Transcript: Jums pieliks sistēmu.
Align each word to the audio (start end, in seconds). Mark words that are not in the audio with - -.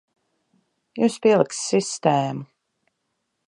Jums 1.01 1.19
pieliks 1.27 1.61
sistēmu. 1.67 2.47